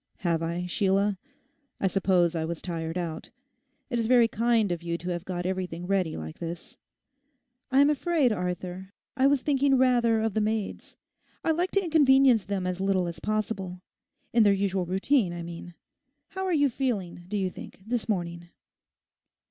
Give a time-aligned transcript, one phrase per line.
[0.21, 1.19] 'Have I, Sheila?
[1.79, 3.29] I suppose I was tired out.
[3.91, 6.75] It is very kind of you to have got everything ready like this.'
[7.69, 10.97] 'I am afraid, Arthur, I was thinking rather of the maids.
[11.43, 13.79] I like to inconvenience them as little as possible;
[14.33, 15.75] in their usual routine, I mean.
[16.29, 18.49] How are you feeling, do you think, this morning?